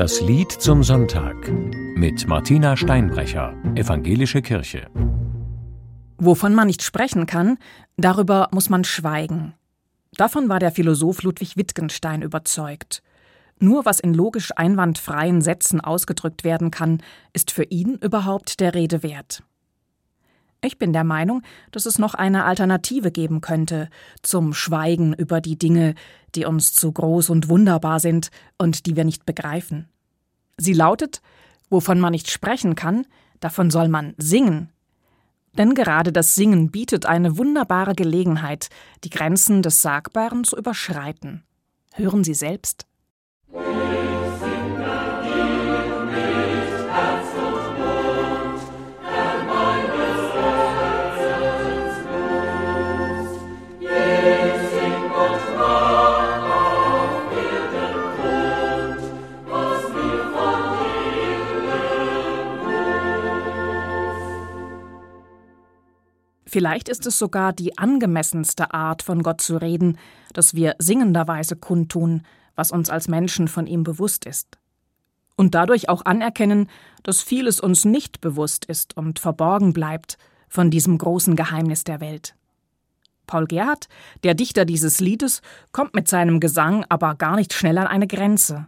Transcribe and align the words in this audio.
Das 0.00 0.22
Lied 0.22 0.50
zum 0.50 0.82
Sonntag 0.82 1.52
mit 1.94 2.26
Martina 2.26 2.74
Steinbrecher, 2.74 3.54
Evangelische 3.74 4.40
Kirche. 4.40 4.88
Wovon 6.16 6.54
man 6.54 6.68
nicht 6.68 6.82
sprechen 6.82 7.26
kann, 7.26 7.58
darüber 7.98 8.48
muss 8.50 8.70
man 8.70 8.84
schweigen. 8.84 9.52
Davon 10.12 10.48
war 10.48 10.58
der 10.58 10.72
Philosoph 10.72 11.22
Ludwig 11.22 11.58
Wittgenstein 11.58 12.22
überzeugt. 12.22 13.02
Nur 13.58 13.84
was 13.84 14.00
in 14.00 14.14
logisch 14.14 14.52
einwandfreien 14.56 15.42
Sätzen 15.42 15.82
ausgedrückt 15.82 16.44
werden 16.44 16.70
kann, 16.70 17.02
ist 17.34 17.50
für 17.50 17.64
ihn 17.64 17.96
überhaupt 18.00 18.60
der 18.60 18.72
Rede 18.72 19.02
wert. 19.02 19.42
Ich 20.62 20.78
bin 20.78 20.92
der 20.92 21.04
Meinung, 21.04 21.42
dass 21.70 21.86
es 21.86 21.98
noch 21.98 22.14
eine 22.14 22.44
Alternative 22.44 23.10
geben 23.10 23.40
könnte 23.40 23.88
zum 24.22 24.52
Schweigen 24.52 25.14
über 25.14 25.40
die 25.40 25.56
Dinge, 25.56 25.94
die 26.34 26.44
uns 26.44 26.74
zu 26.74 26.92
groß 26.92 27.30
und 27.30 27.48
wunderbar 27.48 27.98
sind 27.98 28.30
und 28.58 28.86
die 28.86 28.94
wir 28.94 29.04
nicht 29.04 29.24
begreifen. 29.24 29.88
Sie 30.58 30.74
lautet, 30.74 31.22
wovon 31.70 31.98
man 31.98 32.12
nicht 32.12 32.30
sprechen 32.30 32.74
kann, 32.74 33.06
davon 33.40 33.70
soll 33.70 33.88
man 33.88 34.14
singen. 34.18 34.70
Denn 35.56 35.74
gerade 35.74 36.12
das 36.12 36.34
Singen 36.34 36.70
bietet 36.70 37.06
eine 37.06 37.38
wunderbare 37.38 37.94
Gelegenheit, 37.94 38.68
die 39.02 39.10
Grenzen 39.10 39.62
des 39.62 39.82
Sagbaren 39.82 40.44
zu 40.44 40.56
überschreiten. 40.56 41.42
Hören 41.94 42.22
Sie 42.22 42.34
selbst. 42.34 42.86
Vielleicht 66.52 66.88
ist 66.88 67.06
es 67.06 67.16
sogar 67.16 67.52
die 67.52 67.78
angemessenste 67.78 68.74
Art, 68.74 69.04
von 69.04 69.22
Gott 69.22 69.40
zu 69.40 69.56
reden, 69.56 69.98
dass 70.32 70.52
wir 70.52 70.74
singenderweise 70.80 71.54
kundtun, 71.54 72.22
was 72.56 72.72
uns 72.72 72.90
als 72.90 73.06
Menschen 73.06 73.46
von 73.46 73.68
ihm 73.68 73.84
bewusst 73.84 74.24
ist. 74.24 74.58
Und 75.36 75.54
dadurch 75.54 75.88
auch 75.88 76.04
anerkennen, 76.04 76.68
dass 77.04 77.22
vieles 77.22 77.60
uns 77.60 77.84
nicht 77.84 78.20
bewusst 78.20 78.64
ist 78.64 78.96
und 78.96 79.20
verborgen 79.20 79.72
bleibt 79.72 80.18
von 80.48 80.72
diesem 80.72 80.98
großen 80.98 81.36
Geheimnis 81.36 81.84
der 81.84 82.00
Welt. 82.00 82.34
Paul 83.28 83.46
Gerhardt, 83.46 83.86
der 84.24 84.34
Dichter 84.34 84.64
dieses 84.64 84.98
Liedes, 84.98 85.42
kommt 85.70 85.94
mit 85.94 86.08
seinem 86.08 86.40
Gesang 86.40 86.84
aber 86.88 87.14
gar 87.14 87.36
nicht 87.36 87.52
schnell 87.52 87.78
an 87.78 87.86
eine 87.86 88.08
Grenze. 88.08 88.66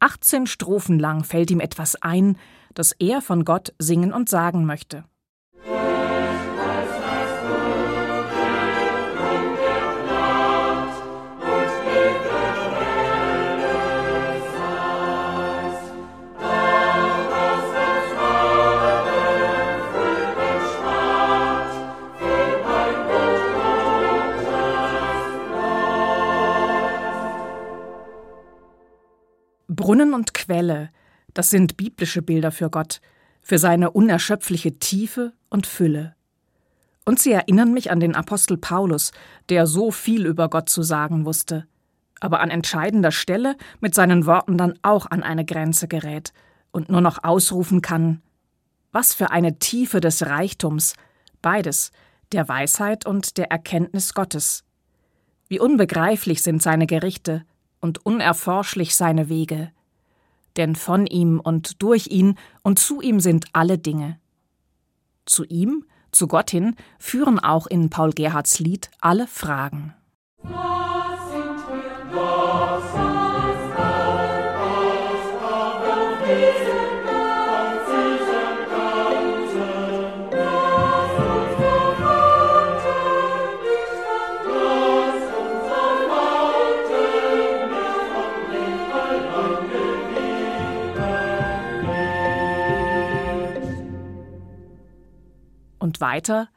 18 0.00 0.46
Strophen 0.46 0.98
lang 0.98 1.24
fällt 1.24 1.50
ihm 1.50 1.60
etwas 1.60 1.94
ein, 1.96 2.38
das 2.72 2.92
er 2.92 3.20
von 3.20 3.44
Gott 3.44 3.74
singen 3.78 4.14
und 4.14 4.30
sagen 4.30 4.64
möchte. 4.64 5.04
Brunnen 29.82 30.14
und 30.14 30.32
Quelle, 30.32 30.90
das 31.34 31.50
sind 31.50 31.76
biblische 31.76 32.22
Bilder 32.22 32.52
für 32.52 32.70
Gott, 32.70 33.00
für 33.40 33.58
seine 33.58 33.90
unerschöpfliche 33.90 34.78
Tiefe 34.78 35.32
und 35.48 35.66
Fülle. 35.66 36.14
Und 37.04 37.18
sie 37.18 37.32
erinnern 37.32 37.72
mich 37.72 37.90
an 37.90 37.98
den 37.98 38.14
Apostel 38.14 38.58
Paulus, 38.58 39.10
der 39.48 39.66
so 39.66 39.90
viel 39.90 40.24
über 40.24 40.48
Gott 40.48 40.68
zu 40.68 40.84
sagen 40.84 41.24
wusste, 41.24 41.66
aber 42.20 42.38
an 42.38 42.50
entscheidender 42.50 43.10
Stelle 43.10 43.56
mit 43.80 43.92
seinen 43.92 44.24
Worten 44.24 44.56
dann 44.56 44.78
auch 44.82 45.06
an 45.06 45.24
eine 45.24 45.44
Grenze 45.44 45.88
gerät 45.88 46.32
und 46.70 46.88
nur 46.88 47.00
noch 47.00 47.24
ausrufen 47.24 47.82
kann 47.82 48.22
Was 48.92 49.12
für 49.12 49.32
eine 49.32 49.58
Tiefe 49.58 49.98
des 50.00 50.24
Reichtums, 50.26 50.94
beides, 51.40 51.90
der 52.30 52.46
Weisheit 52.48 53.04
und 53.04 53.36
der 53.36 53.50
Erkenntnis 53.50 54.14
Gottes. 54.14 54.62
Wie 55.48 55.58
unbegreiflich 55.58 56.44
sind 56.44 56.62
seine 56.62 56.86
Gerichte, 56.86 57.44
und 57.82 58.06
unerforschlich 58.06 58.96
seine 58.96 59.28
Wege. 59.28 59.70
Denn 60.56 60.76
von 60.76 61.06
ihm 61.06 61.38
und 61.38 61.82
durch 61.82 62.06
ihn 62.06 62.38
und 62.62 62.78
zu 62.78 63.02
ihm 63.02 63.20
sind 63.20 63.46
alle 63.52 63.76
Dinge. 63.76 64.18
Zu 65.26 65.44
ihm, 65.44 65.84
zu 66.12 66.26
Gott 66.28 66.50
hin, 66.50 66.76
führen 66.98 67.38
auch 67.38 67.66
in 67.66 67.90
Paul 67.90 68.12
Gerhards 68.12 68.58
Lied 68.58 68.90
alle 69.00 69.26
Fragen. 69.26 69.94
Weiter 96.02 96.48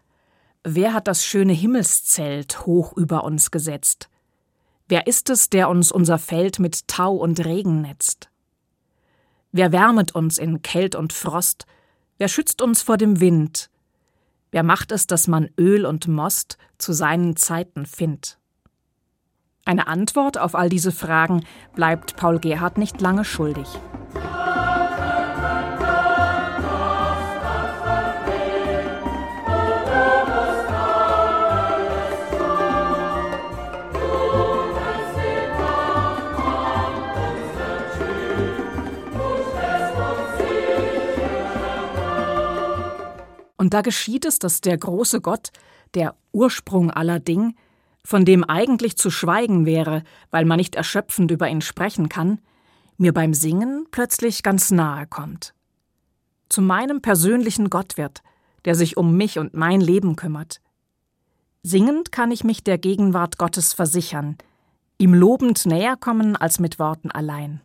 Wer 0.67 0.95
hat 0.95 1.07
das 1.07 1.23
schöne 1.23 1.53
Himmelszelt 1.53 2.65
hoch 2.65 2.97
über 2.97 3.23
uns 3.23 3.51
gesetzt? 3.51 4.09
Wer 4.87 5.05
ist 5.05 5.29
es, 5.29 5.51
der 5.51 5.69
uns 5.69 5.91
unser 5.91 6.17
Feld 6.17 6.57
mit 6.57 6.87
Tau 6.87 7.13
und 7.13 7.45
Regen 7.45 7.81
netzt? 7.81 8.31
Wer 9.51 9.71
wärmet 9.71 10.15
uns 10.15 10.39
in 10.39 10.63
Kält 10.63 10.95
und 10.95 11.13
Frost? 11.13 11.67
Wer 12.17 12.29
schützt 12.29 12.63
uns 12.63 12.81
vor 12.81 12.97
dem 12.97 13.19
Wind? 13.19 13.69
Wer 14.49 14.63
macht 14.63 14.91
es, 14.91 15.05
dass 15.05 15.27
man 15.27 15.51
Öl 15.55 15.85
und 15.85 16.07
Most 16.07 16.57
zu 16.79 16.93
seinen 16.93 17.35
Zeiten 17.35 17.85
findt? 17.85 18.39
Eine 19.65 19.85
Antwort 19.85 20.39
auf 20.39 20.55
all 20.55 20.69
diese 20.69 20.91
Fragen 20.91 21.45
bleibt 21.75 22.15
Paul 22.15 22.39
Gerhard 22.39 22.79
nicht 22.79 23.01
lange 23.01 23.23
schuldig. 23.23 23.67
Und 43.65 43.73
da 43.73 43.81
geschieht 43.81 44.25
es, 44.25 44.37
dass 44.37 44.61
der 44.61 44.77
große 44.77 45.21
Gott, 45.21 45.49
der 45.95 46.15
Ursprung 46.31 46.91
aller 46.91 47.19
Ding, 47.19 47.55
von 48.03 48.23
dem 48.23 48.43
eigentlich 48.43 48.95
zu 48.95 49.09
schweigen 49.09 49.65
wäre, 49.65 50.03
weil 50.29 50.45
man 50.45 50.57
nicht 50.57 50.75
erschöpfend 50.75 51.31
über 51.31 51.49
ihn 51.49 51.61
sprechen 51.61 52.07
kann, 52.07 52.39
mir 52.97 53.11
beim 53.11 53.33
Singen 53.33 53.87
plötzlich 53.89 54.43
ganz 54.43 54.69
nahe 54.69 55.07
kommt. 55.07 55.55
Zu 56.47 56.61
meinem 56.61 57.01
persönlichen 57.01 57.71
Gott 57.71 57.97
wird, 57.97 58.21
der 58.65 58.75
sich 58.75 58.97
um 58.97 59.17
mich 59.17 59.39
und 59.39 59.55
mein 59.55 59.81
Leben 59.81 60.15
kümmert. 60.15 60.61
Singend 61.63 62.11
kann 62.11 62.29
ich 62.29 62.43
mich 62.43 62.63
der 62.63 62.77
Gegenwart 62.77 63.39
Gottes 63.39 63.73
versichern, 63.73 64.37
ihm 64.99 65.15
lobend 65.15 65.65
näher 65.65 65.97
kommen 65.97 66.35
als 66.35 66.59
mit 66.59 66.77
Worten 66.77 67.09
allein. 67.09 67.61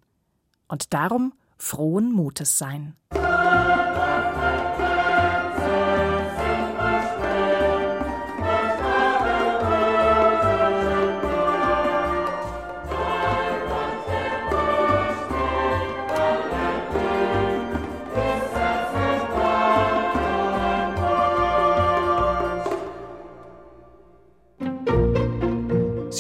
Und 0.67 0.94
darum 0.94 1.35
frohen 1.58 2.11
Mutes 2.11 2.56
sein. 2.56 2.97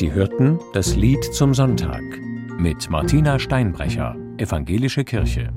Sie 0.00 0.12
hörten 0.12 0.58
das 0.72 0.96
Lied 0.96 1.22
zum 1.22 1.52
Sonntag 1.52 2.00
mit 2.58 2.88
Martina 2.88 3.38
Steinbrecher, 3.38 4.16
Evangelische 4.38 5.04
Kirche. 5.04 5.52